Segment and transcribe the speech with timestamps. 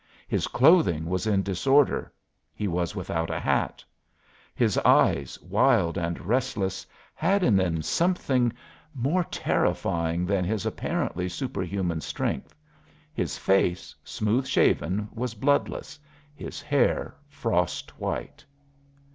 [0.27, 2.11] His clothing was in disorder,
[2.55, 3.83] he was without a hat.
[4.55, 8.51] His eyes, wild and restless, had in them something
[8.95, 12.55] more terrifying than his apparently superhuman strength.
[13.13, 15.99] His face, smooth shaven, was bloodless,
[16.33, 18.43] his hair frost white.